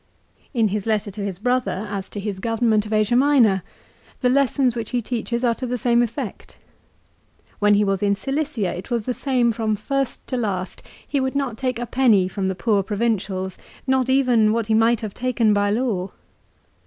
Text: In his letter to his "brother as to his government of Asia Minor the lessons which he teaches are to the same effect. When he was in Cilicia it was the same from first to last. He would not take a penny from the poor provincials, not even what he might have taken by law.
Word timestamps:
In 0.51 0.69
his 0.69 0.87
letter 0.87 1.11
to 1.11 1.21
his 1.23 1.37
"brother 1.37 1.85
as 1.91 2.09
to 2.09 2.19
his 2.19 2.39
government 2.39 2.87
of 2.87 2.91
Asia 2.91 3.15
Minor 3.15 3.61
the 4.21 4.29
lessons 4.29 4.75
which 4.75 4.89
he 4.89 4.99
teaches 4.99 5.43
are 5.43 5.53
to 5.53 5.67
the 5.67 5.77
same 5.77 6.01
effect. 6.01 6.57
When 7.59 7.75
he 7.75 7.83
was 7.83 8.01
in 8.01 8.15
Cilicia 8.15 8.73
it 8.75 8.89
was 8.89 9.03
the 9.03 9.13
same 9.13 9.51
from 9.51 9.75
first 9.75 10.25
to 10.29 10.37
last. 10.37 10.81
He 11.07 11.19
would 11.19 11.35
not 11.35 11.55
take 11.55 11.77
a 11.77 11.85
penny 11.85 12.27
from 12.27 12.47
the 12.47 12.55
poor 12.55 12.81
provincials, 12.81 13.59
not 13.85 14.09
even 14.09 14.51
what 14.53 14.65
he 14.65 14.73
might 14.73 15.01
have 15.01 15.13
taken 15.13 15.53
by 15.53 15.69
law. 15.69 16.09